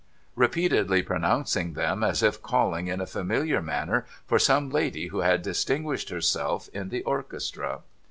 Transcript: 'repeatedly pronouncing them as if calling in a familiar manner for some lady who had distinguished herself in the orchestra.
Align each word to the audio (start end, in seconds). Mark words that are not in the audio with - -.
'repeatedly 0.45 1.03
pronouncing 1.03 1.73
them 1.73 2.03
as 2.03 2.23
if 2.23 2.41
calling 2.41 2.87
in 2.87 2.99
a 2.99 3.05
familiar 3.05 3.61
manner 3.61 4.03
for 4.25 4.39
some 4.39 4.67
lady 4.71 5.09
who 5.09 5.19
had 5.19 5.43
distinguished 5.43 6.09
herself 6.09 6.67
in 6.73 6.89
the 6.89 7.03
orchestra. 7.03 7.81